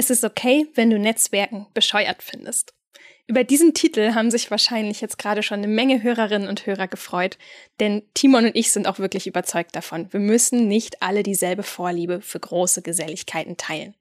[0.00, 2.72] Es ist okay, wenn du Netzwerken bescheuert findest.
[3.26, 7.36] Über diesen Titel haben sich wahrscheinlich jetzt gerade schon eine Menge Hörerinnen und Hörer gefreut,
[7.80, 10.06] denn Timon und ich sind auch wirklich überzeugt davon.
[10.12, 13.96] Wir müssen nicht alle dieselbe Vorliebe für große Geselligkeiten teilen.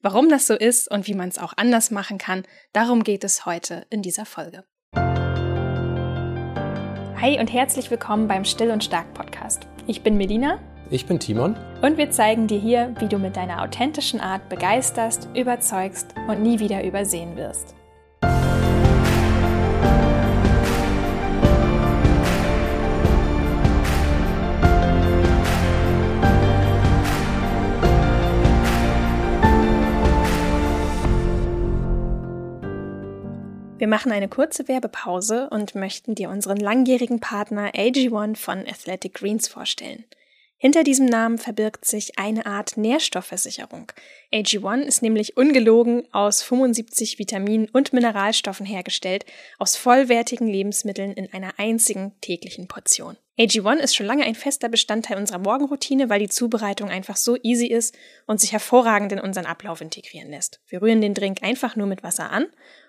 [0.00, 3.44] Warum das so ist und wie man es auch anders machen kann, darum geht es
[3.44, 4.62] heute in dieser Folge.
[7.20, 9.66] Hi und herzlich willkommen beim Still und Stark Podcast.
[9.88, 10.60] Ich bin Melina.
[10.92, 11.54] Ich bin Timon.
[11.82, 16.58] Und wir zeigen dir hier, wie du mit deiner authentischen Art begeisterst, überzeugst und nie
[16.58, 17.76] wieder übersehen wirst.
[33.78, 39.46] Wir machen eine kurze Werbepause und möchten dir unseren langjährigen Partner AG1 von Athletic Greens
[39.46, 40.04] vorstellen.
[40.62, 43.92] Hinter diesem Namen verbirgt sich eine Art Nährstoffversicherung.
[44.30, 49.24] AG1 ist nämlich ungelogen aus 75 Vitaminen und Mineralstoffen hergestellt,
[49.58, 53.16] aus vollwertigen Lebensmitteln in einer einzigen täglichen Portion.
[53.38, 57.68] AG1 ist schon lange ein fester Bestandteil unserer Morgenroutine, weil die Zubereitung einfach so easy
[57.68, 60.60] ist und sich hervorragend in unseren Ablauf integrieren lässt.
[60.68, 62.44] Wir rühren den Drink einfach nur mit Wasser an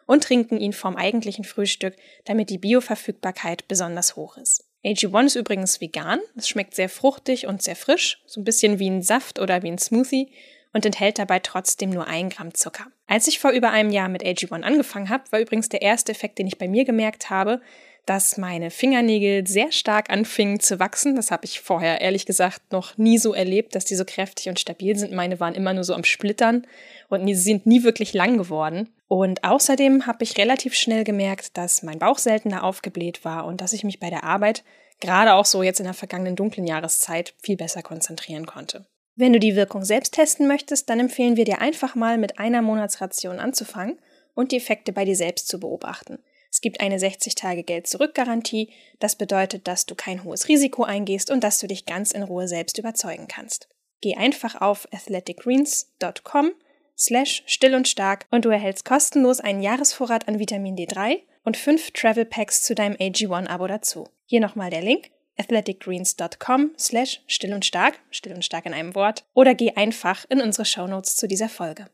[0.06, 4.66] und trinken ihn vorm eigentlichen Frühstück, damit die Bioverfügbarkeit besonders hoch ist.
[4.84, 6.20] AG1 ist übrigens vegan.
[6.36, 9.70] Es schmeckt sehr fruchtig und sehr frisch, so ein bisschen wie ein Saft oder wie
[9.70, 10.32] ein Smoothie
[10.74, 12.88] und enthält dabei trotzdem nur ein Gramm Zucker.
[13.08, 16.40] Als ich vor über einem Jahr mit AG1 angefangen habe, war übrigens der erste Effekt,
[16.40, 17.62] den ich bei mir gemerkt habe,
[18.06, 21.16] dass meine Fingernägel sehr stark anfingen zu wachsen.
[21.16, 24.60] Das habe ich vorher ehrlich gesagt noch nie so erlebt, dass die so kräftig und
[24.60, 25.14] stabil sind.
[25.14, 26.66] Meine waren immer nur so am Splittern
[27.10, 28.90] und die sind nie wirklich lang geworden.
[29.12, 33.74] Und außerdem habe ich relativ schnell gemerkt, dass mein Bauch seltener aufgebläht war und dass
[33.74, 34.64] ich mich bei der Arbeit,
[35.02, 38.86] gerade auch so jetzt in der vergangenen dunklen Jahreszeit, viel besser konzentrieren konnte.
[39.18, 42.62] Wenn du die Wirkung selbst testen möchtest, dann empfehlen wir dir einfach mal mit einer
[42.62, 44.00] Monatsration anzufangen
[44.34, 46.20] und die Effekte bei dir selbst zu beobachten.
[46.50, 48.70] Es gibt eine 60-Tage-Geld-Zurück-Garantie.
[49.02, 52.48] Das bedeutet, dass du kein hohes Risiko eingehst und dass du dich ganz in Ruhe
[52.48, 53.68] selbst überzeugen kannst.
[54.00, 56.54] Geh einfach auf athleticgreens.com
[57.02, 61.92] slash still und stark und du erhältst kostenlos einen Jahresvorrat an Vitamin D3 und fünf
[61.92, 64.08] Travel Packs zu deinem AG1-Abo dazu.
[64.26, 69.26] Hier nochmal der Link athleticgreens.com slash still und stark, still und stark in einem Wort,
[69.34, 71.90] oder geh einfach in unsere Shownotes zu dieser Folge.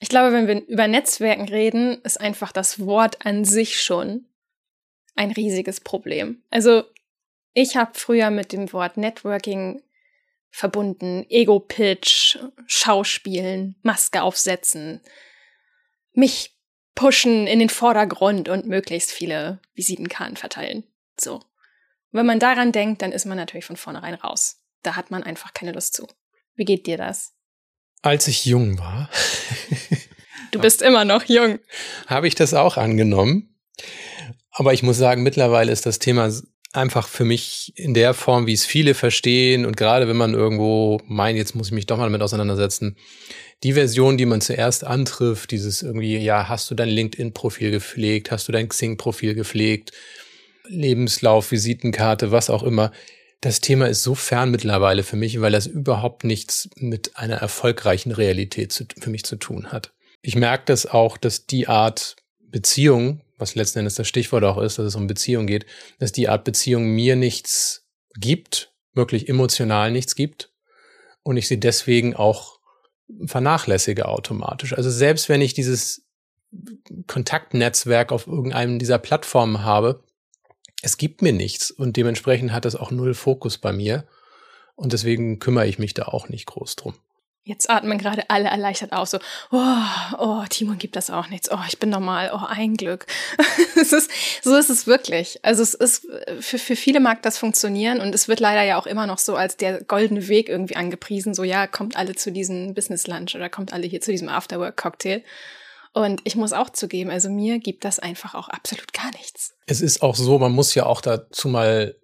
[0.00, 4.26] Ich glaube, wenn wir über Netzwerken reden, ist einfach das Wort an sich schon
[5.16, 6.42] ein riesiges Problem.
[6.50, 6.84] Also
[7.52, 9.82] ich habe früher mit dem Wort Networking
[10.50, 15.00] verbunden, Ego-Pitch, Schauspielen, Maske aufsetzen,
[16.12, 16.56] mich
[16.94, 20.84] pushen in den Vordergrund und möglichst viele Visitenkarten verteilen.
[21.18, 21.42] So.
[22.10, 24.62] Wenn man daran denkt, dann ist man natürlich von vornherein raus.
[24.82, 26.08] Da hat man einfach keine Lust zu.
[26.56, 27.34] Wie geht dir das?
[28.02, 29.10] Als ich jung war.
[30.50, 31.60] du bist immer noch jung.
[32.06, 33.54] Habe ich das auch angenommen.
[34.50, 36.32] Aber ich muss sagen, mittlerweile ist das Thema
[36.72, 41.00] einfach für mich in der Form, wie es viele verstehen und gerade wenn man irgendwo
[41.06, 42.96] meint, jetzt muss ich mich doch mal damit auseinandersetzen,
[43.62, 48.46] die Version, die man zuerst antrifft, dieses irgendwie, ja, hast du dein LinkedIn-Profil gepflegt, hast
[48.48, 49.92] du dein Xing-Profil gepflegt,
[50.68, 52.92] Lebenslauf, Visitenkarte, was auch immer,
[53.40, 58.10] das Thema ist so fern mittlerweile für mich, weil das überhaupt nichts mit einer erfolgreichen
[58.10, 59.92] Realität zu, für mich zu tun hat.
[60.22, 64.78] Ich merke das auch, dass die Art Beziehung, was letzten Endes das Stichwort auch ist,
[64.78, 65.66] dass es um Beziehung geht,
[65.98, 70.52] dass die Art Beziehung mir nichts gibt, wirklich emotional nichts gibt
[71.22, 72.58] und ich sie deswegen auch
[73.26, 74.74] vernachlässige automatisch.
[74.74, 76.04] Also selbst wenn ich dieses
[77.06, 80.02] Kontaktnetzwerk auf irgendeinem dieser Plattformen habe,
[80.82, 84.06] es gibt mir nichts und dementsprechend hat das auch null Fokus bei mir
[84.74, 86.94] und deswegen kümmere ich mich da auch nicht groß drum.
[87.48, 89.18] Jetzt atmen gerade alle erleichtert auf, so,
[89.50, 89.76] oh,
[90.18, 93.06] oh, Timon gibt das auch nichts, oh, ich bin normal, oh, ein Glück.
[93.80, 94.10] es ist,
[94.42, 95.42] so ist es wirklich.
[95.42, 96.06] Also es ist,
[96.40, 99.34] für, für viele mag das funktionieren und es wird leider ja auch immer noch so
[99.34, 103.48] als der goldene Weg irgendwie angepriesen, so, ja, kommt alle zu diesem Business Lunch oder
[103.48, 105.22] kommt alle hier zu diesem Afterwork Cocktail.
[105.94, 109.54] Und ich muss auch zugeben, also mir gibt das einfach auch absolut gar nichts.
[109.64, 111.96] Es ist auch so, man muss ja auch dazu mal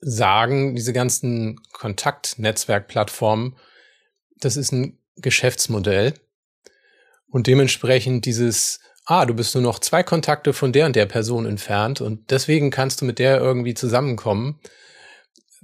[0.00, 3.56] sagen, diese ganzen Kontaktnetzwerkplattformen,
[4.44, 6.14] das ist ein Geschäftsmodell.
[7.28, 11.46] Und dementsprechend dieses, ah, du bist nur noch zwei Kontakte von der und der Person
[11.46, 14.60] entfernt und deswegen kannst du mit der irgendwie zusammenkommen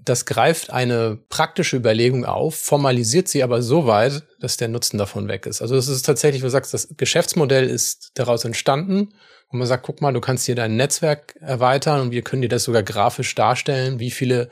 [0.04, 5.28] das greift eine praktische Überlegung auf, formalisiert sie aber so weit, dass der Nutzen davon
[5.28, 5.60] weg ist.
[5.60, 9.12] Also es ist tatsächlich, wie du sagst, das Geschäftsmodell ist daraus entstanden
[9.48, 12.48] und man sagt, guck mal, du kannst hier dein Netzwerk erweitern und wir können dir
[12.48, 14.48] das sogar grafisch darstellen, wie viele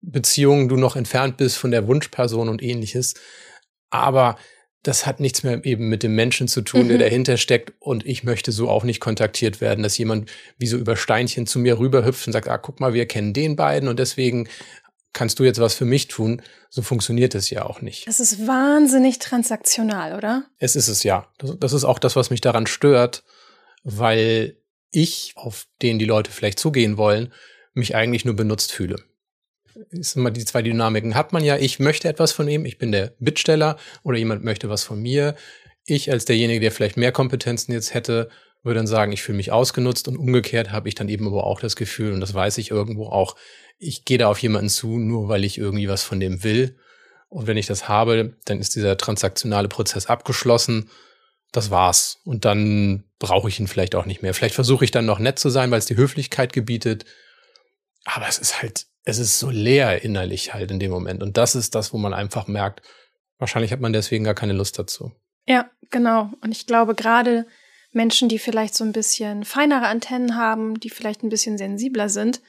[0.00, 3.14] Beziehungen du noch entfernt bist von der Wunschperson und ähnliches.
[3.90, 4.36] Aber
[4.82, 7.02] das hat nichts mehr eben mit dem Menschen zu tun, der mhm.
[7.02, 7.72] dahinter steckt.
[7.80, 11.58] Und ich möchte so auch nicht kontaktiert werden, dass jemand wie so über Steinchen zu
[11.58, 14.48] mir rüberhüpft und sagt, ah, guck mal, wir kennen den beiden und deswegen
[15.12, 16.42] kannst du jetzt was für mich tun.
[16.70, 18.06] So funktioniert es ja auch nicht.
[18.06, 20.44] Es ist wahnsinnig transaktional, oder?
[20.58, 21.28] Es ist es ja.
[21.38, 23.24] Das ist auch das, was mich daran stört,
[23.82, 24.58] weil
[24.90, 27.32] ich, auf den die Leute vielleicht zugehen wollen,
[27.74, 28.96] mich eigentlich nur benutzt fühle
[29.90, 31.56] ist immer die zwei Dynamiken hat man ja.
[31.56, 35.34] Ich möchte etwas von ihm, ich bin der Bittsteller oder jemand möchte was von mir.
[35.84, 38.28] Ich als derjenige, der vielleicht mehr Kompetenzen jetzt hätte,
[38.62, 41.60] würde dann sagen, ich fühle mich ausgenutzt und umgekehrt habe ich dann eben aber auch
[41.60, 43.36] das Gefühl, und das weiß ich irgendwo auch,
[43.78, 46.76] ich gehe da auf jemanden zu, nur weil ich irgendwie was von dem will.
[47.28, 50.90] Und wenn ich das habe, dann ist dieser transaktionale Prozess abgeschlossen.
[51.52, 52.20] Das war's.
[52.24, 54.34] Und dann brauche ich ihn vielleicht auch nicht mehr.
[54.34, 57.04] Vielleicht versuche ich dann noch nett zu sein, weil es die Höflichkeit gebietet.
[58.04, 61.22] Aber es ist halt es ist so leer innerlich halt in dem Moment.
[61.22, 62.82] Und das ist das, wo man einfach merkt,
[63.38, 65.12] wahrscheinlich hat man deswegen gar keine Lust dazu.
[65.46, 66.30] Ja, genau.
[66.42, 67.46] Und ich glaube, gerade
[67.90, 72.42] Menschen, die vielleicht so ein bisschen feinere Antennen haben, die vielleicht ein bisschen sensibler sind,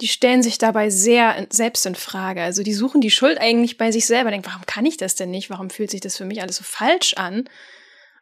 [0.00, 2.42] die stellen sich dabei sehr selbst in Frage.
[2.42, 5.30] Also die suchen die Schuld eigentlich bei sich selber, denken, warum kann ich das denn
[5.30, 5.50] nicht?
[5.50, 7.48] Warum fühlt sich das für mich alles so falsch an?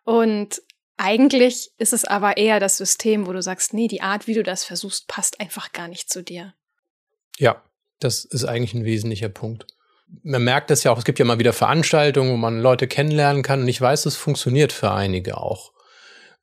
[0.05, 0.61] Und
[0.99, 4.43] eigentlich ist es aber eher das System, wo du sagst, nee, die Art, wie du
[4.43, 6.53] das versuchst, passt einfach gar nicht zu dir.
[7.39, 7.63] Ja,
[8.01, 9.67] das ist eigentlich ein wesentlicher Punkt.
[10.23, 13.43] Man merkt das ja auch, es gibt ja mal wieder Veranstaltungen, wo man Leute kennenlernen
[13.43, 15.73] kann und ich weiß, es funktioniert für einige auch.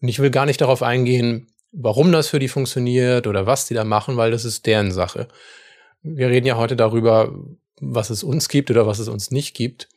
[0.01, 3.73] Und ich will gar nicht darauf eingehen, warum das für die funktioniert oder was die
[3.73, 5.27] da machen, weil das ist deren Sache.
[6.01, 7.33] Wir reden ja heute darüber,
[7.81, 9.89] was es uns gibt oder was es uns nicht gibt.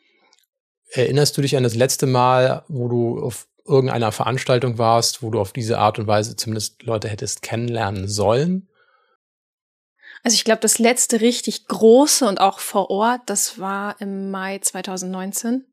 [0.92, 5.38] Erinnerst du dich an das letzte Mal, wo du auf irgendeiner Veranstaltung warst, wo du
[5.38, 8.69] auf diese Art und Weise zumindest Leute hättest kennenlernen sollen?
[10.22, 14.58] Also ich glaube, das letzte richtig große und auch vor Ort, das war im Mai
[14.58, 15.64] 2019.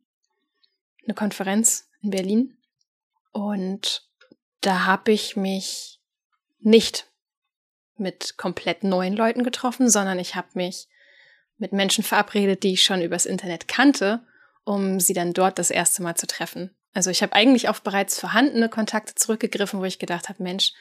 [1.04, 2.58] Eine Konferenz in Berlin.
[3.32, 4.08] Und
[4.62, 6.00] da habe ich mich
[6.60, 7.08] nicht
[7.98, 10.88] mit komplett neuen Leuten getroffen, sondern ich habe mich
[11.58, 14.24] mit Menschen verabredet, die ich schon übers Internet kannte,
[14.64, 16.76] um sie dann dort das erste Mal zu treffen.
[16.94, 20.74] Also ich habe eigentlich auf bereits vorhandene Kontakte zurückgegriffen, wo ich gedacht habe, Mensch,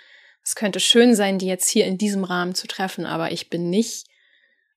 [0.43, 3.71] es könnte schön sein, die jetzt hier in diesem Rahmen zu treffen, aber ich bin
[3.71, 4.07] nicht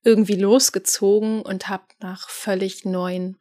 [0.03, 3.38] irgendwie losgezogen und habe nach völlig neuen,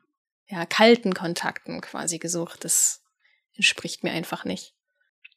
[0.48, 2.64] ja, kalten Kontakten quasi gesucht.
[2.64, 3.02] Das
[3.54, 4.74] entspricht mir einfach nicht.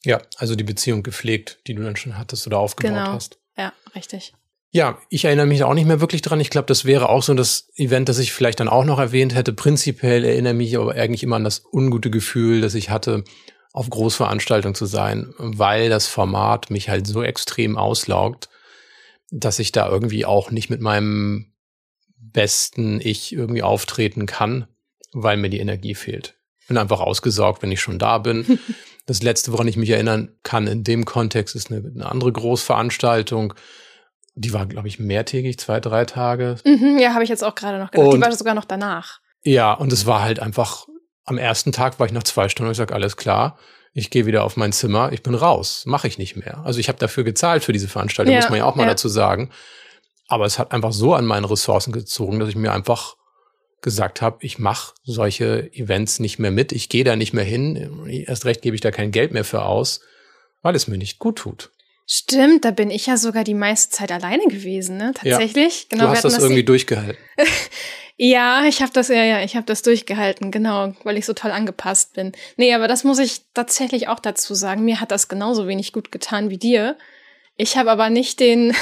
[0.04, 3.12] Ja, also die Beziehung gepflegt, die du dann schon hattest oder aufgebaut genau.
[3.12, 3.40] hast.
[3.56, 4.34] Ja, richtig.
[4.74, 6.40] Ja, ich erinnere mich auch nicht mehr wirklich dran.
[6.40, 9.36] Ich glaube, das wäre auch so das Event, das ich vielleicht dann auch noch erwähnt
[9.36, 9.52] hätte.
[9.52, 13.26] Prinzipiell erinnere mich aber eigentlich immer an das ungute Gefühl, das ich hatte,
[13.74, 18.50] auf Großveranstaltungen zu sein, weil das Format mich halt so extrem auslaugt,
[19.30, 21.54] dass ich da irgendwie auch nicht mit meinem
[22.18, 24.68] besten Ich irgendwie auftreten kann,
[25.14, 26.36] weil mir die Energie fehlt.
[26.68, 28.60] Bin einfach ausgesaugt, wenn ich schon da bin.
[29.08, 33.56] Das letzte, woran ich mich erinnern kann in dem Kontext, ist eine, eine andere Großveranstaltung.
[34.36, 36.58] Die war, glaube ich, mehrtägig, zwei, drei Tage.
[36.64, 38.08] Mhm, ja, habe ich jetzt auch gerade noch gedacht.
[38.08, 39.20] Und, die war sogar noch danach.
[39.44, 40.86] Ja, und es war halt einfach
[41.26, 43.58] am ersten Tag war ich nach zwei Stunden und ich sage, alles klar,
[43.94, 46.60] ich gehe wieder auf mein Zimmer, ich bin raus, mache ich nicht mehr.
[46.64, 48.90] Also ich habe dafür gezahlt für diese Veranstaltung, ja, muss man ja auch mal ja.
[48.90, 49.50] dazu sagen.
[50.28, 53.18] Aber es hat einfach so an meinen Ressourcen gezogen, dass ich mir einfach
[53.82, 58.08] gesagt habe, ich mache solche Events nicht mehr mit, ich gehe da nicht mehr hin,
[58.28, 60.02] erst recht gebe ich da kein Geld mehr für aus,
[60.62, 61.72] weil es mir nicht gut tut.
[62.08, 65.14] Stimmt, da bin ich ja sogar die meiste Zeit alleine gewesen, ne?
[65.16, 65.84] Tatsächlich.
[65.84, 67.18] Ja, genau, du hast das, das irgendwie durchgehalten.
[68.24, 71.50] Ja, ich habe das ja, ja, ich habe das durchgehalten, genau, weil ich so toll
[71.50, 72.34] angepasst bin.
[72.56, 74.86] Nee, aber das muss ich tatsächlich auch dazu sagen.
[74.86, 77.00] Mir hat das genauso wenig gut getan wie dir.
[77.58, 78.76] Ich habe aber nicht den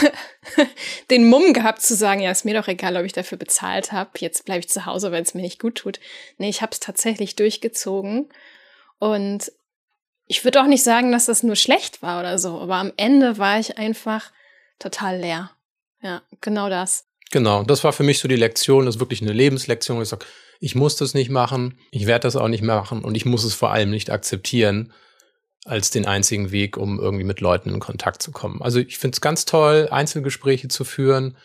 [1.09, 4.09] den Mumm gehabt zu sagen, ja, ist mir doch egal, ob ich dafür bezahlt habe.
[4.17, 6.01] Jetzt bleibe ich zu Hause, weil es mir nicht gut tut.
[6.37, 8.27] Nee, ich habe es tatsächlich durchgezogen
[8.99, 9.53] und
[10.27, 13.37] ich würde auch nicht sagen, dass das nur schlecht war oder so, aber am Ende
[13.37, 14.33] war ich einfach
[14.79, 15.51] total leer.
[16.01, 17.08] Ja, genau das.
[17.31, 20.01] Genau, das war für mich so die Lektion, das ist wirklich eine Lebenslektion.
[20.01, 20.25] Ich sage,
[20.59, 23.53] ich muss das nicht machen, ich werde das auch nicht machen und ich muss es
[23.53, 24.93] vor allem nicht akzeptieren
[25.65, 28.61] als den einzigen Weg, um irgendwie mit Leuten in Kontakt zu kommen.
[28.61, 31.37] Also ich finde es ganz toll, Einzelgespräche zu führen.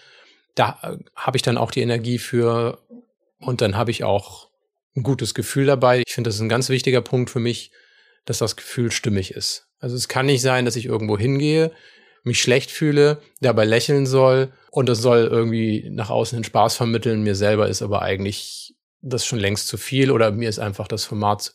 [0.54, 2.78] Da äh, habe ich dann auch die Energie für
[3.38, 4.48] und dann habe ich auch
[4.96, 6.02] ein gutes Gefühl dabei.
[6.06, 7.72] Ich finde, das ist ein ganz wichtiger Punkt für mich,
[8.24, 9.66] dass das Gefühl stimmig ist.
[9.80, 11.72] Also es kann nicht sein, dass ich irgendwo hingehe,
[12.24, 17.22] mich schlecht fühle, dabei lächeln soll und das soll irgendwie nach außen hin Spaß vermitteln.
[17.22, 21.04] Mir selber ist aber eigentlich das schon längst zu viel oder mir ist einfach das
[21.04, 21.54] Format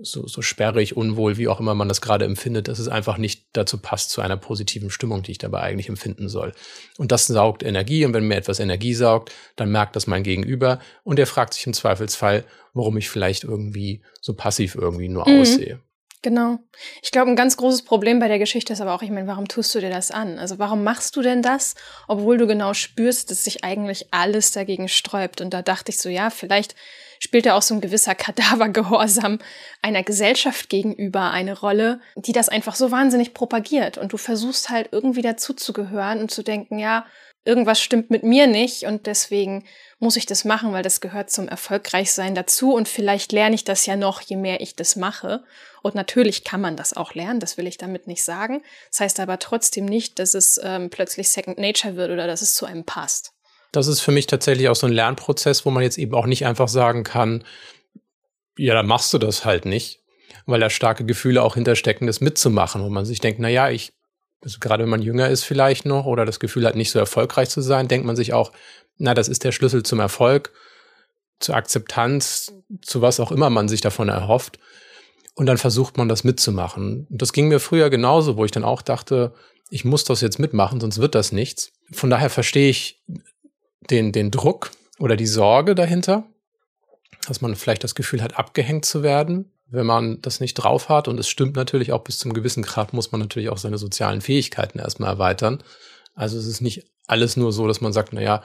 [0.00, 3.46] so, so sperrig, unwohl, wie auch immer man das gerade empfindet, dass es einfach nicht
[3.52, 6.52] dazu passt zu einer positiven Stimmung, die ich dabei eigentlich empfinden soll.
[6.98, 10.80] Und das saugt Energie und wenn mir etwas Energie saugt, dann merkt das mein Gegenüber
[11.02, 15.40] und der fragt sich im Zweifelsfall, warum ich vielleicht irgendwie so passiv irgendwie nur mhm.
[15.40, 15.80] aussehe.
[16.26, 16.58] Genau.
[17.02, 19.46] Ich glaube, ein ganz großes Problem bei der Geschichte ist aber auch, ich meine, warum
[19.46, 20.40] tust du dir das an?
[20.40, 21.76] Also warum machst du denn das,
[22.08, 25.40] obwohl du genau spürst, dass sich eigentlich alles dagegen sträubt?
[25.40, 26.74] Und da dachte ich so, ja, vielleicht
[27.20, 29.38] spielt ja auch so ein gewisser Kadavergehorsam
[29.82, 33.96] einer Gesellschaft gegenüber eine Rolle, die das einfach so wahnsinnig propagiert.
[33.96, 37.06] Und du versuchst halt irgendwie dazuzugehören und zu denken, ja,
[37.46, 39.64] irgendwas stimmt mit mir nicht und deswegen
[39.98, 43.86] muss ich das machen, weil das gehört zum Erfolgreichsein dazu und vielleicht lerne ich das
[43.86, 45.42] ja noch, je mehr ich das mache.
[45.82, 48.62] Und natürlich kann man das auch lernen, das will ich damit nicht sagen.
[48.90, 52.54] Das heißt aber trotzdem nicht, dass es ähm, plötzlich Second Nature wird oder dass es
[52.54, 53.32] zu einem passt.
[53.72, 56.46] Das ist für mich tatsächlich auch so ein Lernprozess, wo man jetzt eben auch nicht
[56.46, 57.44] einfach sagen kann,
[58.58, 60.00] ja, dann machst du das halt nicht,
[60.46, 63.92] weil da starke Gefühle auch hinterstecken, das mitzumachen, wo man sich denkt, na ja, ich,
[64.42, 67.48] also gerade wenn man jünger ist vielleicht noch oder das Gefühl hat, nicht so erfolgreich
[67.48, 68.52] zu sein, denkt man sich auch,
[68.98, 70.52] na, das ist der Schlüssel zum Erfolg,
[71.38, 72.52] zur Akzeptanz,
[72.82, 74.58] zu was auch immer man sich davon erhofft.
[75.34, 77.06] Und dann versucht man das mitzumachen.
[77.10, 79.34] Und das ging mir früher genauso, wo ich dann auch dachte,
[79.68, 81.72] ich muss das jetzt mitmachen, sonst wird das nichts.
[81.92, 83.02] Von daher verstehe ich
[83.90, 86.24] den, den Druck oder die Sorge dahinter,
[87.26, 91.08] dass man vielleicht das Gefühl hat, abgehängt zu werden, wenn man das nicht drauf hat.
[91.08, 94.20] Und es stimmt natürlich auch bis zum gewissen Grad muss man natürlich auch seine sozialen
[94.20, 95.62] Fähigkeiten erstmal erweitern.
[96.14, 98.42] Also es ist nicht alles nur so, dass man sagt, na ja,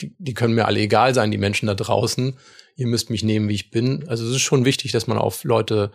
[0.00, 2.36] die, die können mir alle egal sein, die Menschen da draußen.
[2.76, 4.08] Ihr müsst mich nehmen, wie ich bin.
[4.08, 5.90] Also es ist schon wichtig, dass man auf Leute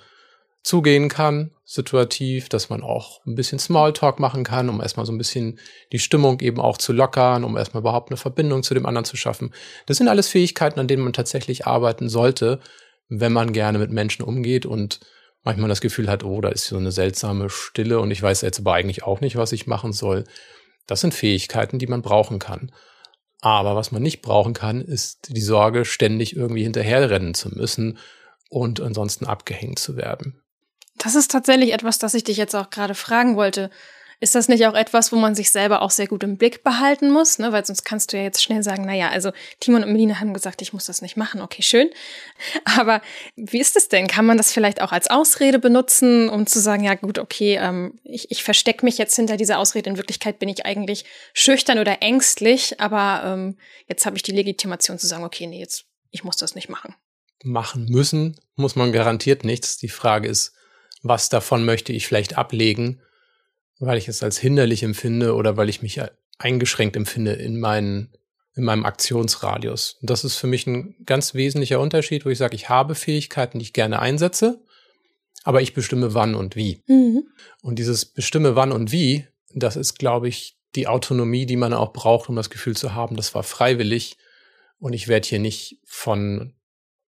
[0.61, 5.17] zugehen kann, situativ, dass man auch ein bisschen Smalltalk machen kann, um erstmal so ein
[5.17, 5.59] bisschen
[5.91, 9.15] die Stimmung eben auch zu lockern, um erstmal überhaupt eine Verbindung zu dem anderen zu
[9.15, 9.53] schaffen.
[9.85, 12.59] Das sind alles Fähigkeiten, an denen man tatsächlich arbeiten sollte,
[13.09, 14.99] wenn man gerne mit Menschen umgeht und
[15.43, 18.59] manchmal das Gefühl hat, oh, da ist so eine seltsame Stille und ich weiß jetzt
[18.59, 20.25] aber eigentlich auch nicht, was ich machen soll.
[20.87, 22.71] Das sind Fähigkeiten, die man brauchen kann.
[23.41, 27.99] Aber was man nicht brauchen kann, ist die Sorge, ständig irgendwie hinterherrennen zu müssen
[28.49, 30.41] und ansonsten abgehängt zu werden.
[30.97, 33.69] Das ist tatsächlich etwas, das ich dich jetzt auch gerade fragen wollte.
[34.19, 37.11] Ist das nicht auch etwas, wo man sich selber auch sehr gut im Blick behalten
[37.11, 37.37] muss?
[37.37, 37.51] Ne?
[37.51, 40.61] Weil sonst kannst du ja jetzt schnell sagen, naja, also Timon und Melina haben gesagt,
[40.61, 41.41] ich muss das nicht machen.
[41.41, 41.89] Okay, schön.
[42.77, 43.01] Aber
[43.35, 44.07] wie ist es denn?
[44.07, 47.99] Kann man das vielleicht auch als Ausrede benutzen, um zu sagen, ja gut, okay, ähm,
[48.03, 49.89] ich, ich verstecke mich jetzt hinter dieser Ausrede.
[49.89, 53.57] In Wirklichkeit bin ich eigentlich schüchtern oder ängstlich, aber ähm,
[53.87, 56.95] jetzt habe ich die Legitimation zu sagen, okay, nee, jetzt, ich muss das nicht machen.
[57.43, 59.77] Machen müssen muss man garantiert nichts.
[59.77, 60.53] Die Frage ist,
[61.03, 63.01] was davon möchte ich vielleicht ablegen
[63.79, 66.01] weil ich es als hinderlich empfinde oder weil ich mich
[66.37, 68.13] eingeschränkt empfinde in, meinen,
[68.55, 69.97] in meinem Aktionsradius.
[70.01, 73.59] Und das ist für mich ein ganz wesentlicher Unterschied, wo ich sage, ich habe Fähigkeiten,
[73.59, 74.61] die ich gerne einsetze,
[75.43, 76.81] aber ich bestimme wann und wie.
[76.87, 77.27] Mhm.
[77.61, 81.93] Und dieses bestimme wann und wie, das ist, glaube ich, die Autonomie, die man auch
[81.93, 84.17] braucht, um das Gefühl zu haben, das war freiwillig
[84.77, 86.53] und ich werde hier nicht von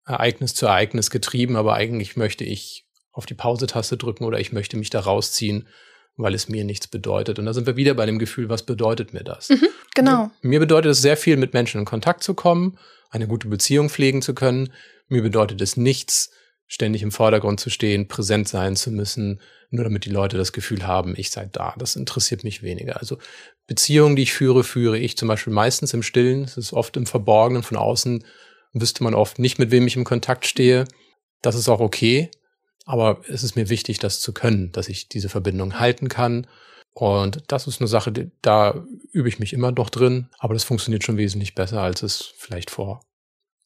[0.05, 4.77] Ereignis zu Ereignis getrieben, aber eigentlich möchte ich auf die Pause-Taste drücken oder ich möchte
[4.77, 5.67] mich da rausziehen
[6.19, 7.39] weil es mir nichts bedeutet.
[7.39, 9.49] Und da sind wir wieder bei dem Gefühl, was bedeutet mir das?
[9.49, 10.31] Mhm, genau.
[10.43, 12.77] Mir bedeutet es sehr viel, mit Menschen in Kontakt zu kommen,
[13.11, 14.73] eine gute Beziehung pflegen zu können.
[15.09, 16.31] Mir bedeutet es nichts,
[16.67, 20.87] ständig im Vordergrund zu stehen, präsent sein zu müssen, nur damit die Leute das Gefühl
[20.87, 21.75] haben, ich sei da.
[21.79, 22.99] Das interessiert mich weniger.
[22.99, 23.19] Also
[23.67, 26.43] Beziehungen, die ich führe, führe ich zum Beispiel meistens im Stillen.
[26.43, 28.25] Es ist oft im Verborgenen, von außen
[28.73, 30.85] wüsste man oft nicht, mit wem ich im Kontakt stehe.
[31.43, 32.31] Das ist auch okay.
[32.89, 36.47] Aber es ist mir wichtig, das zu können, dass ich diese Verbindung halten kann.
[36.95, 41.05] Und das ist eine Sache, da übe ich mich immer noch drin, aber das funktioniert
[41.05, 43.03] schon wesentlich besser, als es vielleicht vor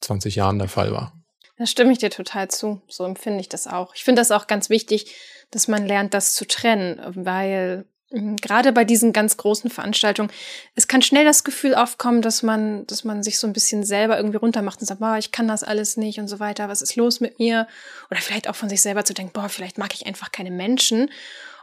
[0.00, 1.12] 20 Jahren der Fall war.
[1.56, 2.82] Da stimme ich dir total zu.
[2.88, 3.94] So empfinde ich das auch.
[3.94, 5.14] Ich finde das auch ganz wichtig,
[5.52, 10.30] dass man lernt, das zu trennen, weil gerade bei diesen ganz großen Veranstaltungen,
[10.74, 14.16] es kann schnell das Gefühl aufkommen, dass man, dass man sich so ein bisschen selber
[14.16, 16.96] irgendwie runtermacht und sagt, boah, ich kann das alles nicht und so weiter, was ist
[16.96, 17.66] los mit mir?
[18.10, 21.10] Oder vielleicht auch von sich selber zu denken, boah, vielleicht mag ich einfach keine Menschen.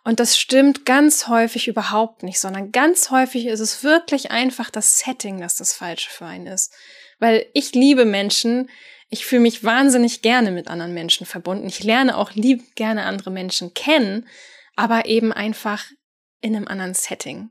[0.04, 5.00] Und das stimmt ganz häufig überhaupt nicht, sondern ganz häufig ist es wirklich einfach das
[5.00, 6.74] Setting, das das Falsche für einen ist.
[7.20, 8.70] Weil ich liebe Menschen,
[9.10, 11.68] ich fühle mich wahnsinnig gerne mit anderen Menschen verbunden.
[11.68, 14.28] Ich lerne auch lieb gerne andere Menschen kennen,
[14.76, 15.86] aber eben einfach
[16.42, 17.50] in einem anderen Setting.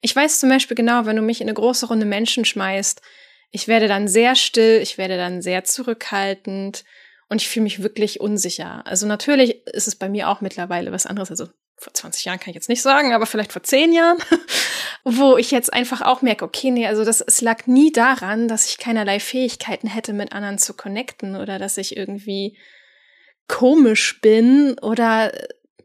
[0.00, 3.02] Ich weiß zum Beispiel genau, wenn du mich in eine große Runde Menschen schmeißt,
[3.50, 6.84] ich werde dann sehr still, ich werde dann sehr zurückhaltend
[7.28, 8.86] und ich fühle mich wirklich unsicher.
[8.86, 11.30] Also natürlich ist es bei mir auch mittlerweile was anderes.
[11.30, 14.18] Also vor 20 Jahren kann ich jetzt nicht sagen, aber vielleicht vor 10 Jahren,
[15.04, 18.68] wo ich jetzt einfach auch merke, okay, nee, also das, es lag nie daran, dass
[18.68, 22.58] ich keinerlei Fähigkeiten hätte, mit anderen zu connecten oder dass ich irgendwie
[23.46, 25.32] komisch bin oder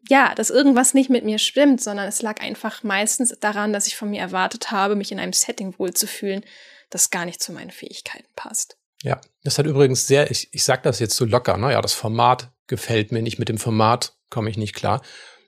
[0.09, 3.95] ja, dass irgendwas nicht mit mir stimmt, sondern es lag einfach meistens daran, dass ich
[3.95, 6.43] von mir erwartet habe, mich in einem Setting wohlzufühlen,
[6.89, 8.77] das gar nicht zu meinen Fähigkeiten passt.
[9.01, 11.71] Ja, das hat übrigens sehr, ich, ich sage das jetzt so locker, ne?
[11.71, 15.01] ja, das Format gefällt mir nicht, mit dem Format komme ich nicht klar.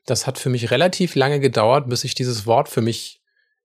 [0.06, 3.22] Das hat für mich relativ lange gedauert, bis ich dieses Wort für mich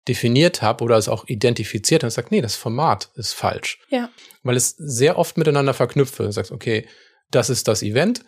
[0.08, 3.78] definiert habe oder es auch identifiziert und sagt, nee, das Format ist falsch.
[3.90, 4.08] Ja.
[4.42, 6.28] Weil es sehr oft miteinander verknüpft wird.
[6.28, 6.88] Du sagst, okay,
[7.30, 8.24] das ist das Event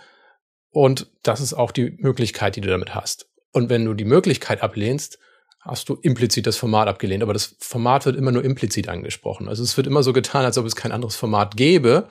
[0.73, 3.29] und das ist auch die Möglichkeit, die du damit hast.
[3.53, 5.19] Und wenn du die Möglichkeit ablehnst,
[5.61, 7.23] hast du implizit das Format abgelehnt.
[7.23, 9.49] Aber das Format wird immer nur implizit angesprochen.
[9.49, 12.09] Also es wird immer so getan, als ob es kein anderes Format gäbe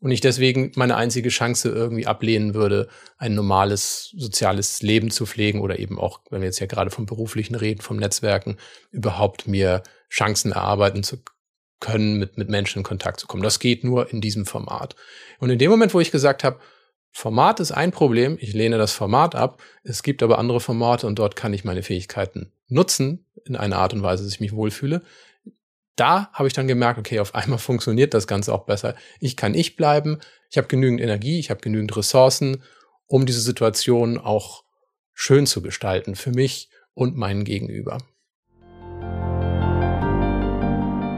[0.00, 5.60] und ich deswegen meine einzige Chance irgendwie ablehnen würde, ein normales soziales Leben zu pflegen
[5.60, 8.58] oder eben auch, wenn wir jetzt ja gerade vom beruflichen reden, vom Netzwerken,
[8.90, 11.18] überhaupt mir Chancen erarbeiten zu
[11.80, 13.42] können, mit, mit Menschen in Kontakt zu kommen.
[13.42, 14.94] Das geht nur in diesem Format.
[15.38, 16.60] Und in dem Moment, wo ich gesagt habe,
[17.16, 21.16] Format ist ein Problem, ich lehne das Format ab, es gibt aber andere Formate und
[21.16, 25.00] dort kann ich meine Fähigkeiten nutzen in einer Art und Weise, dass ich mich wohlfühle,
[25.94, 28.96] da habe ich dann gemerkt, okay, auf einmal funktioniert das Ganze auch besser.
[29.20, 30.18] Ich kann ich bleiben,
[30.50, 32.64] ich habe genügend Energie, ich habe genügend Ressourcen,
[33.06, 34.64] um diese Situation auch
[35.12, 37.98] schön zu gestalten für mich und meinen Gegenüber.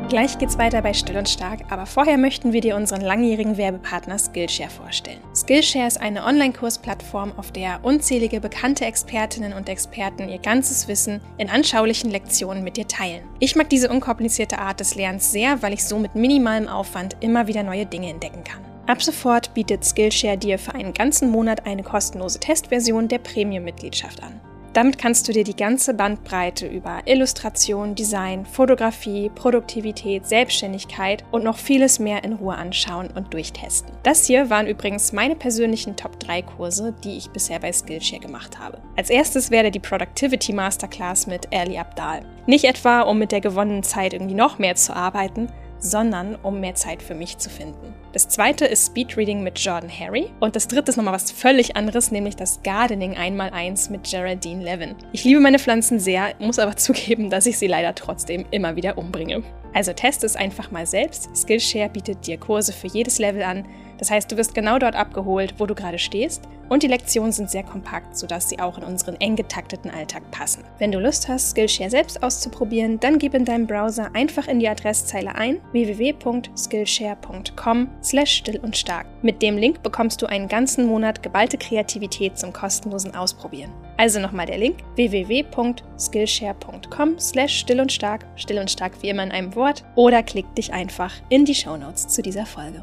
[0.09, 4.21] Gleich geht's weiter bei Still und Stark, aber vorher möchten wir dir unseren langjährigen Werbepartner
[4.21, 5.19] Skillshare vorstellen.
[5.35, 11.51] Skillshare ist eine Online-Kursplattform, auf der unzählige bekannte Expertinnen und Experten ihr ganzes Wissen in
[11.51, 13.25] anschaulichen Lektionen mit dir teilen.
[13.41, 17.49] Ich mag diese unkomplizierte Art des Lernens sehr, weil ich so mit minimalem Aufwand immer
[17.49, 18.65] wieder neue Dinge entdecken kann.
[18.87, 24.41] Ab sofort bietet Skillshare dir für einen ganzen Monat eine kostenlose Testversion der Premium-Mitgliedschaft an.
[24.77, 31.57] Damit kannst du dir die ganze Bandbreite über Illustration, Design, Fotografie, Produktivität, Selbstständigkeit und noch
[31.57, 33.91] vieles mehr in Ruhe anschauen und durchtesten.
[34.03, 38.59] Das hier waren übrigens meine persönlichen Top 3 Kurse, die ich bisher bei Skillshare gemacht
[38.59, 38.77] habe.
[38.99, 42.21] Als erstes wäre die Productivity Masterclass mit Ali Abdal.
[42.45, 46.75] Nicht etwa, um mit der gewonnenen Zeit irgendwie noch mehr zu arbeiten, sondern um mehr
[46.75, 47.95] Zeit für mich zu finden.
[48.17, 52.11] Das zweite ist Speedreading mit Jordan Harry und das dritte ist nochmal was völlig anderes,
[52.11, 54.95] nämlich das Gardening 1x1 mit Geraldine Levin.
[55.13, 58.97] Ich liebe meine Pflanzen sehr, muss aber zugeben, dass ich sie leider trotzdem immer wieder
[58.97, 59.43] umbringe.
[59.75, 61.29] Also teste es einfach mal selbst.
[61.37, 63.67] Skillshare bietet dir Kurse für jedes Level an.
[63.99, 67.49] Das heißt, du wirst genau dort abgeholt, wo du gerade stehst und die Lektionen sind
[67.51, 70.65] sehr kompakt, sodass sie auch in unseren eng getakteten Alltag passen.
[70.79, 74.69] Wenn du Lust hast, Skillshare selbst auszuprobieren, dann gib in deinem Browser einfach in die
[74.69, 79.07] Adresszeile ein www.skillshare.com slash still und stark.
[79.23, 83.73] Mit dem Link bekommst du einen ganzen Monat geballte Kreativität zum kostenlosen Ausprobieren.
[83.97, 89.33] Also nochmal der Link www.skillshare.com slash still und stark, still und stark wie immer in
[89.33, 92.83] einem Wort oder klick dich einfach in die Shownotes zu dieser Folge.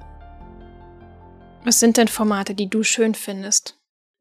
[1.65, 3.77] Was sind denn Formate, die du schön findest?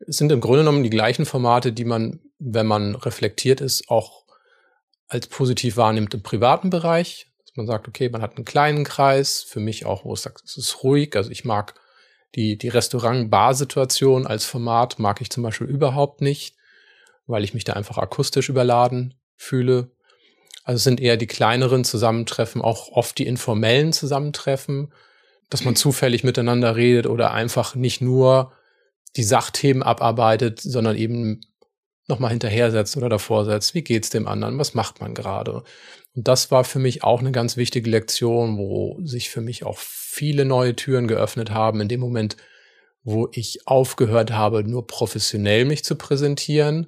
[0.06, 4.24] Es sind im Grunde genommen die gleichen Formate, die man, wenn man reflektiert ist, auch
[5.08, 7.32] als positiv wahrnimmt im privaten Bereich.
[7.44, 10.42] Dass man sagt, okay, man hat einen kleinen Kreis, für mich auch, wo es sagt,
[10.44, 11.16] es ist ruhig.
[11.16, 11.74] Also ich mag
[12.34, 16.56] die, die Restaurant-Bar-Situation als Format mag ich zum Beispiel überhaupt nicht,
[17.26, 19.90] weil ich mich da einfach akustisch überladen fühle.
[20.64, 24.92] Also es sind eher die kleineren Zusammentreffen, auch oft die informellen Zusammentreffen,
[25.52, 28.52] dass man zufällig miteinander redet oder einfach nicht nur
[29.16, 31.40] die Sachthemen abarbeitet, sondern eben
[32.08, 35.62] nochmal hinterher setzt oder davor setzt, wie geht's dem anderen, was macht man gerade.
[36.14, 39.78] Und das war für mich auch eine ganz wichtige Lektion, wo sich für mich auch
[39.78, 42.36] viele neue Türen geöffnet haben, in dem Moment,
[43.02, 46.86] wo ich aufgehört habe, nur professionell mich zu präsentieren,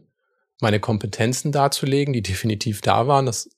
[0.61, 3.27] meine Kompetenzen darzulegen, die definitiv da waren.
[3.27, 3.50] Das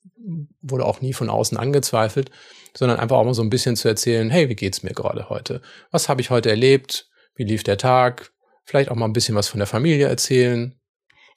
[0.62, 2.30] wurde auch nie von außen angezweifelt,
[2.76, 5.62] sondern einfach auch mal so ein bisschen zu erzählen, hey, wie geht's mir gerade heute?
[5.90, 7.08] Was habe ich heute erlebt?
[7.34, 8.32] Wie lief der Tag?
[8.64, 10.74] Vielleicht auch mal ein bisschen was von der Familie erzählen.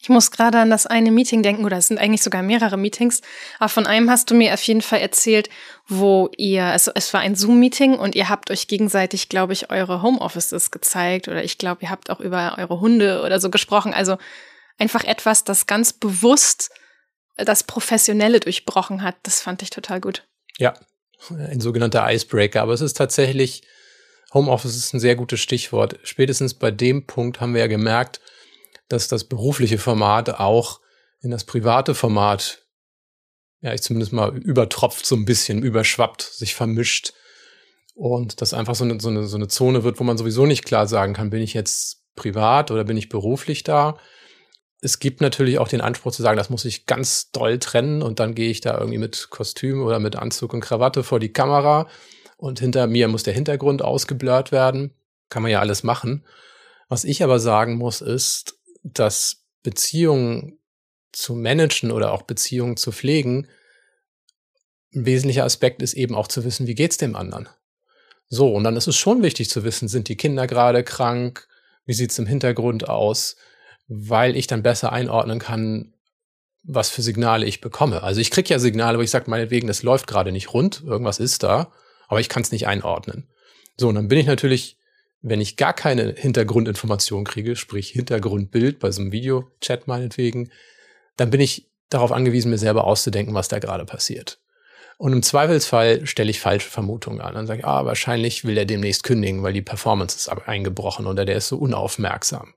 [0.01, 3.21] Ich muss gerade an das eine Meeting denken, oder es sind eigentlich sogar mehrere Meetings,
[3.59, 5.49] aber von einem hast du mir auf jeden Fall erzählt,
[5.87, 10.01] wo ihr, also es war ein Zoom-Meeting und ihr habt euch gegenseitig, glaube ich, eure
[10.01, 13.93] Homeoffices gezeigt oder ich glaube, ihr habt auch über eure Hunde oder so gesprochen.
[13.93, 14.17] Also
[14.77, 16.71] einfach etwas, das ganz bewusst
[17.45, 19.15] das Professionelle durchbrochen hat.
[19.23, 20.27] Das fand ich total gut.
[20.57, 20.73] Ja,
[21.29, 22.61] ein sogenannter Icebreaker.
[22.61, 23.63] Aber es ist tatsächlich,
[24.33, 25.99] Homeoffice ist ein sehr gutes Stichwort.
[26.03, 28.21] Spätestens bei dem Punkt haben wir ja gemerkt,
[28.87, 30.81] dass das berufliche Format auch
[31.21, 32.65] in das private Format,
[33.61, 37.13] ja, ich zumindest mal übertropft so ein bisschen, überschwappt, sich vermischt.
[37.93, 40.63] Und das einfach so eine, so, eine, so eine Zone wird, wo man sowieso nicht
[40.63, 43.97] klar sagen kann, bin ich jetzt privat oder bin ich beruflich da?
[44.81, 48.19] Es gibt natürlich auch den Anspruch zu sagen, das muss ich ganz doll trennen und
[48.19, 51.89] dann gehe ich da irgendwie mit Kostüm oder mit Anzug und Krawatte vor die Kamera
[52.37, 54.93] und hinter mir muss der Hintergrund ausgeblurrt werden.
[55.29, 56.25] Kann man ja alles machen.
[56.87, 60.59] Was ich aber sagen muss, ist, dass Beziehungen
[61.11, 63.47] zu managen oder auch Beziehungen zu pflegen,
[64.95, 67.47] ein wesentlicher Aspekt ist eben auch zu wissen, wie geht's dem anderen.
[68.27, 71.47] So, und dann ist es schon wichtig zu wissen, sind die Kinder gerade krank?
[71.85, 73.35] Wie sieht's im Hintergrund aus?
[73.89, 75.93] Weil ich dann besser einordnen kann,
[76.63, 78.03] was für Signale ich bekomme.
[78.03, 81.19] Also ich kriege ja Signale, wo ich sage, meinetwegen, das läuft gerade nicht rund, irgendwas
[81.19, 81.71] ist da,
[82.07, 83.27] aber ich kann es nicht einordnen.
[83.77, 84.77] So, und dann bin ich natürlich,
[85.21, 90.51] wenn ich gar keine Hintergrundinformation kriege, sprich Hintergrundbild bei so einem Videochat meinetwegen,
[91.17, 94.39] dann bin ich darauf angewiesen, mir selber auszudenken, was da gerade passiert.
[94.97, 97.33] Und im Zweifelsfall stelle ich falsche Vermutungen an.
[97.33, 101.23] Dann sage ich, ah, wahrscheinlich will er demnächst kündigen, weil die Performance ist eingebrochen oder
[101.23, 102.53] der ist so unaufmerksam.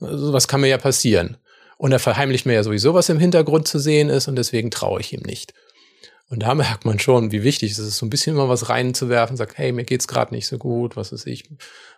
[0.00, 1.36] Also, was kann mir ja passieren.
[1.76, 5.00] Und er verheimlicht mir ja sowieso, was im Hintergrund zu sehen ist und deswegen traue
[5.00, 5.54] ich ihm nicht.
[6.30, 9.36] Und da merkt man schon, wie wichtig es ist, so ein bisschen mal was reinzuwerfen,
[9.36, 11.50] sagt, hey, mir geht's gerade nicht so gut, was ist ich,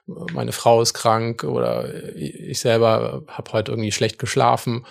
[0.06, 4.86] meine Frau ist krank oder ich selber habe heute irgendwie schlecht geschlafen.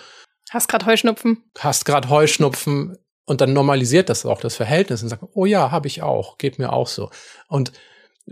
[0.50, 1.42] Hast gerade Heuschnupfen?
[1.58, 5.88] Hast gerade Heuschnupfen und dann normalisiert das auch das Verhältnis und sagt, oh ja, habe
[5.88, 7.10] ich auch, geht mir auch so.
[7.48, 7.72] Und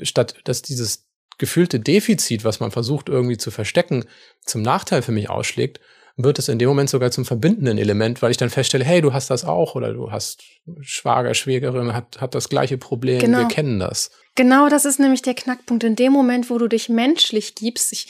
[0.03, 1.10] statt dass dieses
[1.41, 4.05] gefühlte Defizit, was man versucht irgendwie zu verstecken,
[4.45, 5.81] zum Nachteil für mich ausschlägt,
[6.17, 9.13] wird es in dem Moment sogar zum verbindenden Element, weil ich dann feststelle, hey, du
[9.13, 10.43] hast das auch oder du hast
[10.83, 13.39] Schwager, Schwägerin, hat, hat das gleiche Problem, genau.
[13.39, 14.11] wir kennen das.
[14.35, 15.83] Genau, das ist nämlich der Knackpunkt.
[15.83, 18.09] In dem Moment, wo du dich menschlich gibst, ich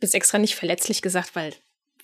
[0.00, 1.54] bin extra nicht verletzlich gesagt, weil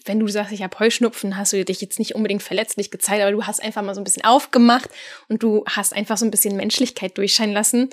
[0.05, 3.33] wenn du sagst, ich habe Heuschnupfen, hast du dich jetzt nicht unbedingt verletzlich gezeigt, aber
[3.33, 4.89] du hast einfach mal so ein bisschen aufgemacht
[5.29, 7.91] und du hast einfach so ein bisschen Menschlichkeit durchscheinen lassen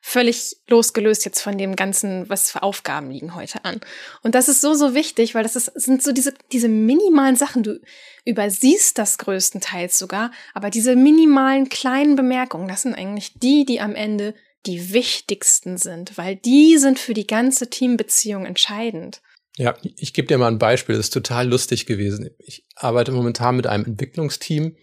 [0.00, 3.80] völlig losgelöst jetzt von dem ganzen, was für Aufgaben liegen heute an.
[4.22, 7.62] Und das ist so, so wichtig, weil das ist, sind so diese, diese minimalen Sachen.
[7.62, 7.80] Du
[8.24, 13.94] übersiehst das größtenteils sogar, aber diese minimalen kleinen Bemerkungen, das sind eigentlich die, die am
[13.94, 14.34] Ende
[14.66, 19.22] die wichtigsten sind, weil die sind für die ganze Teambeziehung entscheidend.
[19.56, 22.30] Ja, ich gebe dir mal ein Beispiel, das ist total lustig gewesen.
[22.38, 24.76] Ich arbeite momentan mit einem Entwicklungsteam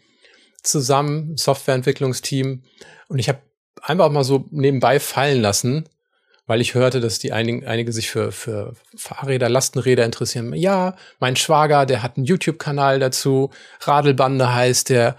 [0.63, 2.63] zusammen, Softwareentwicklungsteam,
[3.07, 3.39] und ich habe
[3.83, 5.87] einfach mal so nebenbei fallen lassen,
[6.45, 10.53] weil ich hörte, dass die einigen, einige sich für, für Fahrräder, Lastenräder interessieren.
[10.53, 15.17] Ja, mein Schwager, der hat einen YouTube-Kanal dazu, Radelbande heißt der.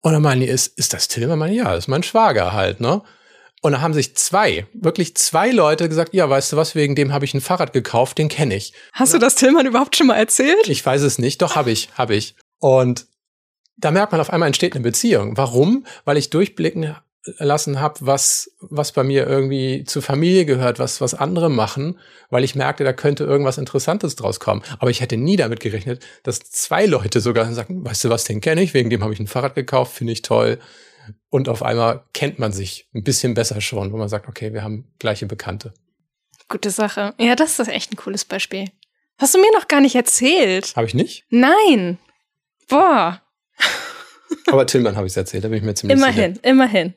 [0.00, 1.38] Und dann meine ich, ist, ist das Tillmann?
[1.38, 3.02] Meine, ja, ist mein Schwager halt, ne?
[3.60, 7.12] Und da haben sich zwei, wirklich zwei Leute gesagt, ja, weißt du was, wegen dem
[7.12, 8.72] habe ich ein Fahrrad gekauft, den kenne ich.
[8.92, 10.68] Hast du das Tillmann überhaupt schon mal erzählt?
[10.68, 12.36] Ich weiß es nicht, doch habe ich, habe ich.
[12.60, 13.06] Und
[13.76, 15.36] da merkt man auf einmal entsteht eine Beziehung.
[15.36, 15.86] Warum?
[16.04, 21.14] Weil ich durchblicken lassen habe, was, was bei mir irgendwie zur Familie gehört, was, was
[21.14, 21.98] andere machen,
[22.30, 24.62] weil ich merkte, da könnte irgendwas Interessantes draus kommen.
[24.78, 28.40] Aber ich hätte nie damit gerechnet, dass zwei Leute sogar sagen, weißt du was, den
[28.40, 30.58] kenne ich, wegen dem habe ich ein Fahrrad gekauft, finde ich toll.
[31.30, 34.62] Und auf einmal kennt man sich ein bisschen besser schon, wo man sagt, okay, wir
[34.62, 35.72] haben gleiche Bekannte.
[36.48, 37.14] Gute Sache.
[37.18, 38.66] Ja, das ist echt ein cooles Beispiel.
[39.18, 40.74] Hast du mir noch gar nicht erzählt?
[40.76, 41.24] Habe ich nicht?
[41.28, 41.98] Nein.
[42.68, 43.20] Boah.
[44.46, 46.48] Aber Tillmann habe ich es erzählt, da bin ich mir ziemlich immerhin, sicher.
[46.48, 46.94] Immerhin, immerhin.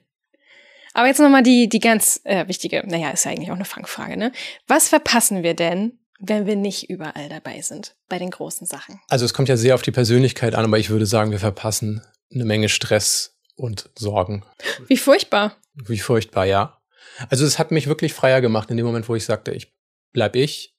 [0.93, 4.17] Aber jetzt nochmal die, die ganz äh, wichtige, naja, ist ja eigentlich auch eine Fangfrage,
[4.17, 4.31] ne?
[4.67, 8.99] Was verpassen wir denn, wenn wir nicht überall dabei sind, bei den großen Sachen?
[9.07, 12.05] Also es kommt ja sehr auf die Persönlichkeit an, aber ich würde sagen, wir verpassen
[12.33, 14.45] eine Menge Stress und Sorgen.
[14.87, 15.57] Wie furchtbar.
[15.73, 16.81] Wie furchtbar, ja.
[17.29, 19.73] Also es hat mich wirklich freier gemacht in dem Moment, wo ich sagte, ich
[20.11, 20.75] bleib ich.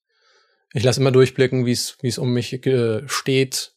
[0.74, 3.71] Ich lasse immer durchblicken, wie es wie es um mich äh, steht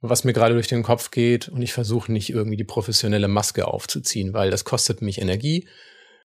[0.00, 3.66] was mir gerade durch den Kopf geht und ich versuche nicht irgendwie die professionelle Maske
[3.66, 5.68] aufzuziehen, weil das kostet mich Energie.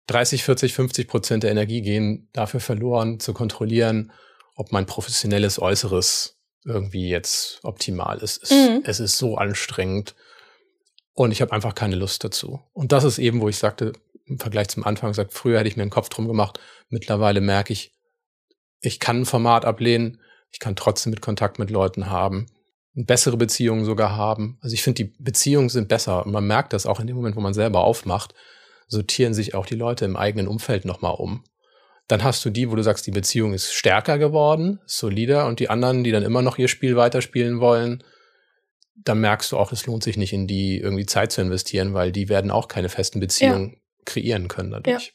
[0.06, 4.12] 30, 40, 50 Prozent der Energie gehen dafür verloren, zu kontrollieren,
[4.54, 8.42] ob mein professionelles Äußeres irgendwie jetzt optimal ist.
[8.42, 8.82] Es, mhm.
[8.84, 10.14] es ist so anstrengend
[11.12, 12.60] und ich habe einfach keine Lust dazu.
[12.72, 13.92] Und das ist eben, wo ich sagte,
[14.26, 16.60] im Vergleich zum Anfang sagt, früher hätte ich mir einen Kopf drum gemacht.
[16.88, 17.92] Mittlerweile merke ich,
[18.80, 20.20] ich kann ein Format ablehnen,
[20.52, 22.46] ich kann trotzdem mit Kontakt mit Leuten haben
[23.04, 24.58] bessere Beziehungen sogar haben.
[24.62, 26.24] Also ich finde, die Beziehungen sind besser.
[26.24, 28.34] Und man merkt das auch in dem Moment, wo man selber aufmacht,
[28.88, 31.44] sortieren sich auch die Leute im eigenen Umfeld nochmal um.
[32.08, 35.68] Dann hast du die, wo du sagst, die Beziehung ist stärker geworden, solider, und die
[35.68, 38.04] anderen, die dann immer noch ihr Spiel weiterspielen wollen,
[38.94, 42.12] dann merkst du auch, es lohnt sich nicht, in die irgendwie Zeit zu investieren, weil
[42.12, 43.78] die werden auch keine festen Beziehungen ja.
[44.04, 45.06] kreieren können dadurch.
[45.06, 45.12] Ja.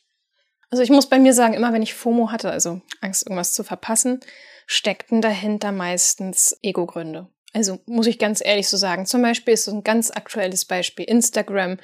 [0.69, 3.63] Also ich muss bei mir sagen, immer wenn ich FOMO hatte, also Angst, irgendwas zu
[3.63, 4.19] verpassen,
[4.67, 7.27] steckten dahinter meistens Ego-Gründe.
[7.53, 9.05] Also muss ich ganz ehrlich so sagen.
[9.05, 11.77] Zum Beispiel ist so ein ganz aktuelles Beispiel Instagram.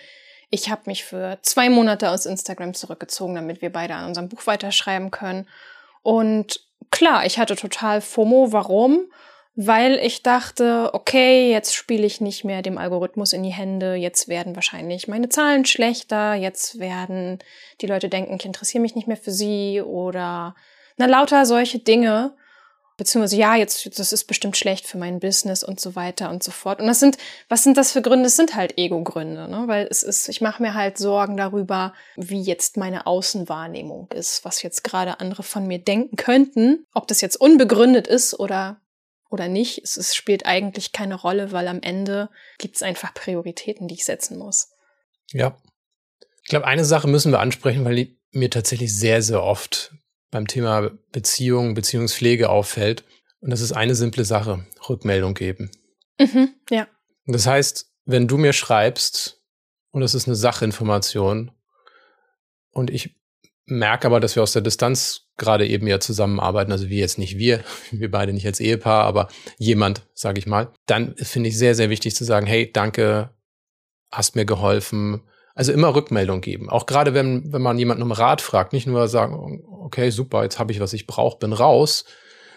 [0.49, 4.47] Ich habe mich für zwei Monate aus Instagram zurückgezogen, damit wir beide an unserem Buch
[4.47, 5.47] weiterschreiben können.
[6.03, 8.53] Und klar, ich hatte total FOMO.
[8.53, 9.12] Warum?
[9.56, 14.27] Weil ich dachte, okay, jetzt spiele ich nicht mehr dem Algorithmus in die Hände, jetzt
[14.27, 17.39] werden wahrscheinlich meine Zahlen schlechter, jetzt werden
[17.82, 20.56] die Leute denken, ich interessiere mich nicht mehr für sie oder
[20.97, 22.36] na lauter solche Dinge.
[22.97, 26.51] Beziehungsweise ja, jetzt, das ist bestimmt schlecht für mein Business und so weiter und so
[26.51, 26.81] fort.
[26.81, 28.25] Und das sind, was sind das für Gründe?
[28.25, 29.63] Es sind halt Ego-Gründe, ne?
[29.67, 34.63] Weil es ist, ich mache mir halt Sorgen darüber, wie jetzt meine Außenwahrnehmung ist, was
[34.63, 38.81] jetzt gerade andere von mir denken könnten, ob das jetzt unbegründet ist oder
[39.29, 39.83] oder nicht.
[39.83, 44.05] Es, es spielt eigentlich keine Rolle, weil am Ende gibt es einfach Prioritäten, die ich
[44.05, 44.69] setzen muss.
[45.31, 45.57] Ja.
[46.43, 49.93] Ich glaube, eine Sache müssen wir ansprechen, weil die mir tatsächlich sehr, sehr oft
[50.32, 53.04] beim Thema Beziehung, Beziehungspflege auffällt.
[53.40, 55.72] Und das ist eine simple Sache, Rückmeldung geben.
[56.20, 56.88] Mhm, ja.
[57.26, 59.42] Das heißt, wenn du mir schreibst
[59.92, 61.52] und es ist eine Sachinformation
[62.72, 63.16] und ich
[63.66, 67.38] merke aber, dass wir aus der Distanz gerade eben ja zusammenarbeiten, also wir jetzt nicht
[67.38, 71.76] wir, wir beide nicht als Ehepaar, aber jemand, sage ich mal, dann finde ich sehr,
[71.76, 73.30] sehr wichtig zu sagen, hey, danke,
[74.12, 75.22] hast mir geholfen,
[75.58, 76.70] also immer Rückmeldung geben.
[76.70, 80.60] Auch gerade wenn, wenn man jemanden um Rat fragt, nicht nur sagen, okay, super, jetzt
[80.60, 82.06] habe ich, was ich brauche, bin raus,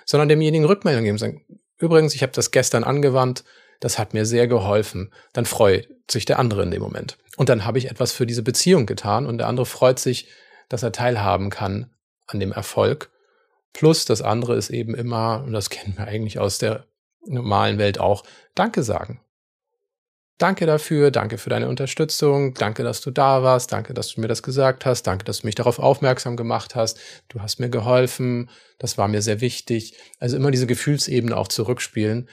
[0.04, 1.16] sondern demjenigen Rückmeldung geben.
[1.16, 1.42] Sagen,
[1.78, 3.42] übrigens, ich habe das gestern angewandt,
[3.80, 5.10] das hat mir sehr geholfen.
[5.32, 7.16] Dann freut sich der andere in dem Moment.
[7.38, 10.28] Und dann habe ich etwas für diese Beziehung getan und der andere freut sich,
[10.68, 11.88] dass er teilhaben kann
[12.26, 13.10] an dem Erfolg.
[13.72, 16.84] Plus das andere ist eben immer, und das kennen wir eigentlich aus der
[17.26, 19.22] normalen Welt auch, Danke sagen.
[20.40, 24.26] Danke dafür, danke für deine Unterstützung, danke, dass du da warst, danke, dass du mir
[24.26, 26.98] das gesagt hast, danke, dass du mich darauf aufmerksam gemacht hast,
[27.28, 28.48] du hast mir geholfen,
[28.78, 29.98] das war mir sehr wichtig.
[30.18, 32.26] Also immer diese Gefühlsebene auch zurückspielen,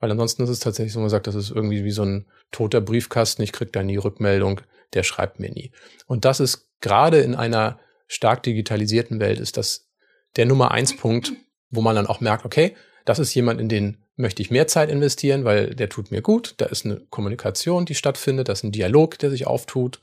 [0.00, 2.80] weil ansonsten ist es tatsächlich so, man sagt, das ist irgendwie wie so ein toter
[2.80, 4.60] Briefkasten, ich krieg da nie Rückmeldung,
[4.94, 5.70] der schreibt mir nie.
[6.08, 9.86] Und das ist gerade in einer stark digitalisierten Welt ist das
[10.34, 11.32] der Nummer eins Punkt,
[11.70, 14.90] wo man dann auch merkt, okay, das ist jemand, in den möchte ich mehr Zeit
[14.90, 16.54] investieren, weil der tut mir gut.
[16.58, 20.00] Da ist eine Kommunikation, die stattfindet, da ist ein Dialog, der sich auftut.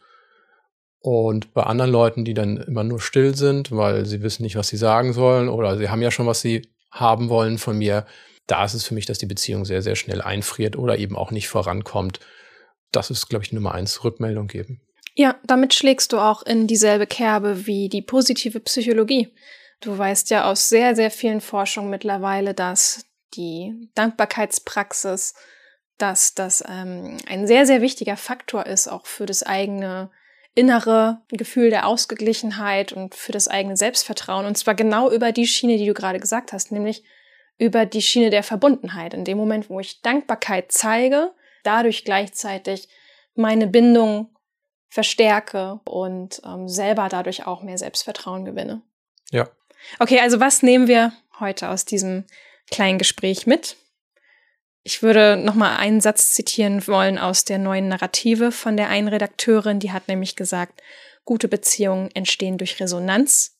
[0.99, 4.67] Und bei anderen Leuten, die dann immer nur still sind, weil sie wissen nicht, was
[4.67, 8.05] sie sagen sollen oder sie haben ja schon, was sie haben wollen von mir,
[8.47, 11.31] da ist es für mich, dass die Beziehung sehr, sehr schnell einfriert oder eben auch
[11.31, 12.19] nicht vorankommt.
[12.91, 14.81] Das ist, glaube ich, Nummer eins, Rückmeldung geben.
[15.15, 19.29] Ja, damit schlägst du auch in dieselbe Kerbe wie die positive Psychologie.
[19.81, 25.35] Du weißt ja aus sehr, sehr vielen Forschungen mittlerweile, dass die Dankbarkeitspraxis,
[25.97, 30.11] dass das ähm, ein sehr, sehr wichtiger Faktor ist, auch für das eigene
[30.55, 34.45] innere Gefühl der Ausgeglichenheit und für das eigene Selbstvertrauen.
[34.45, 37.03] Und zwar genau über die Schiene, die du gerade gesagt hast, nämlich
[37.57, 39.13] über die Schiene der Verbundenheit.
[39.13, 41.31] In dem Moment, wo ich Dankbarkeit zeige,
[41.63, 42.89] dadurch gleichzeitig
[43.35, 44.35] meine Bindung
[44.89, 48.81] verstärke und ähm, selber dadurch auch mehr Selbstvertrauen gewinne.
[49.29, 49.47] Ja.
[49.99, 52.25] Okay, also was nehmen wir heute aus diesem
[52.69, 53.77] kleinen Gespräch mit.
[54.83, 59.79] Ich würde nochmal einen Satz zitieren wollen aus der neuen Narrative von der einen Redakteurin,
[59.79, 60.81] die hat nämlich gesagt,
[61.25, 63.57] gute Beziehungen entstehen durch Resonanz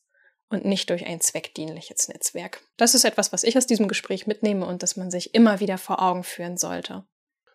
[0.49, 2.62] und nicht durch ein zweckdienliches Netzwerk.
[2.77, 5.77] Das ist etwas, was ich aus diesem Gespräch mitnehme und das man sich immer wieder
[5.77, 7.03] vor Augen führen sollte.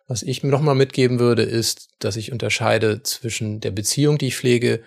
[0.07, 4.37] Was ich mir nochmal mitgeben würde, ist, dass ich unterscheide zwischen der Beziehung, die ich
[4.37, 4.83] pflege,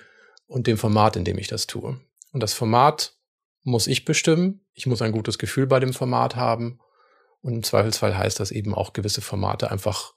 [0.46, 2.00] und dem Format, in dem ich das tue.
[2.32, 3.17] Und das Format
[3.68, 4.64] muss ich bestimmen.
[4.74, 6.80] Ich muss ein gutes Gefühl bei dem Format haben.
[7.40, 10.14] Und im Zweifelsfall heißt das eben auch gewisse Formate einfach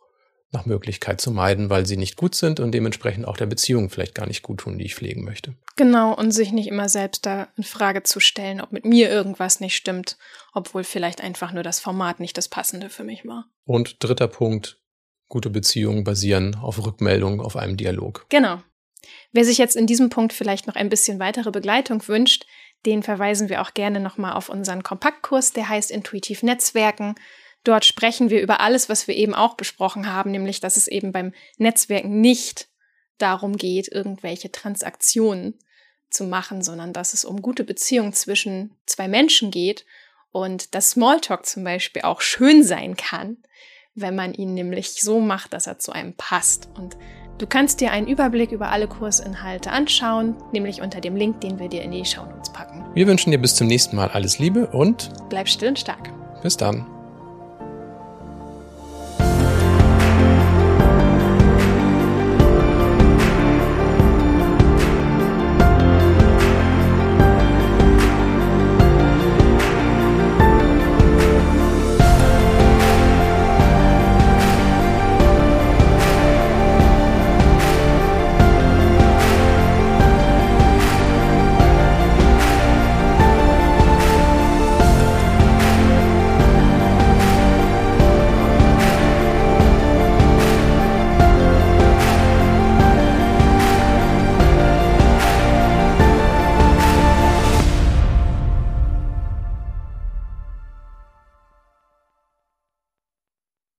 [0.54, 4.16] nach Möglichkeit zu meiden, weil sie nicht gut sind und dementsprechend auch der Beziehung vielleicht
[4.16, 5.56] gar nicht gut tun, die ich pflegen möchte.
[5.78, 9.62] Genau, und sich nicht immer selbst da in Frage zu stellen, ob mit mir irgendwas
[9.62, 10.18] nicht stimmt,
[10.54, 13.46] obwohl vielleicht einfach nur das Format nicht das passende für mich war.
[13.64, 14.82] Und dritter Punkt,
[15.30, 18.26] gute Beziehungen basieren auf Rückmeldung, auf einem Dialog.
[18.28, 18.62] Genau.
[19.32, 22.46] Wer sich jetzt in diesem Punkt vielleicht noch ein bisschen weitere Begleitung wünscht,
[22.86, 27.16] den verweisen wir auch gerne nochmal auf unseren Kompaktkurs, der heißt Intuitiv Netzwerken.
[27.64, 31.12] Dort sprechen wir über alles, was wir eben auch besprochen haben, nämlich dass es eben
[31.12, 32.70] beim Netzwerken nicht
[33.20, 35.60] darum geht, irgendwelche Transaktionen
[36.10, 39.86] zu machen, sondern dass es um gute Beziehungen zwischen zwei Menschen geht
[40.32, 43.38] und dass Smalltalk zum Beispiel auch schön sein kann,
[43.96, 46.70] wenn man ihn nämlich so macht, dass er zu einem passt.
[46.76, 46.98] Und
[47.42, 51.70] Du kannst dir einen Überblick über alle Kursinhalte anschauen, nämlich unter dem Link, den wir
[51.70, 52.86] dir in die Shownotes packen.
[52.94, 56.12] Wir wünschen dir bis zum nächsten Mal alles Liebe und bleib still und stark.
[56.44, 56.86] Bis dann.